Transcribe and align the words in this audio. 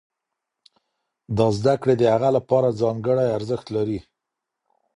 دا 1.37 1.47
زده 1.57 1.73
کړې 1.81 1.95
د 1.99 2.03
هغه 2.13 2.29
لپاره 2.37 2.77
ځانګړی 2.81 3.27
ارزښت 3.37 3.67
لري. 3.75 3.99